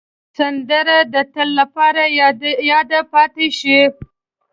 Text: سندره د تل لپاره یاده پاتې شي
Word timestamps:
سندره 0.37 0.97
د 1.13 1.15
تل 1.33 1.49
لپاره 1.59 2.03
یاده 2.69 2.99
پاتې 3.13 3.47
شي 3.59 3.79